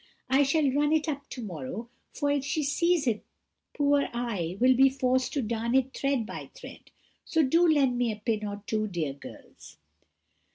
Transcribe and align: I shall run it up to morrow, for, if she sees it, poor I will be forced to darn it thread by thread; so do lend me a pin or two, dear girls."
I 0.31 0.41
shall 0.41 0.67
run 0.71 0.91
it 0.93 1.07
up 1.07 1.29
to 1.29 1.43
morrow, 1.43 1.87
for, 2.11 2.31
if 2.31 2.43
she 2.43 2.63
sees 2.63 3.05
it, 3.05 3.23
poor 3.77 4.09
I 4.11 4.57
will 4.59 4.75
be 4.75 4.89
forced 4.89 5.31
to 5.33 5.43
darn 5.43 5.75
it 5.75 5.93
thread 5.93 6.25
by 6.25 6.49
thread; 6.55 6.89
so 7.23 7.43
do 7.43 7.67
lend 7.71 7.99
me 7.99 8.11
a 8.11 8.15
pin 8.15 8.43
or 8.47 8.63
two, 8.65 8.87
dear 8.87 9.13
girls." 9.13 9.77